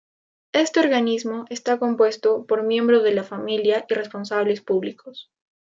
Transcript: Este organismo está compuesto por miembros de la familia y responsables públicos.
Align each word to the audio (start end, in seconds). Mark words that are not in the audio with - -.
Este 0.53 0.79
organismo 0.79 1.45
está 1.51 1.77
compuesto 1.77 2.47
por 2.47 2.63
miembros 2.63 3.03
de 3.03 3.13
la 3.13 3.23
familia 3.23 3.85
y 3.87 3.93
responsables 3.93 4.59
públicos. 4.61 5.29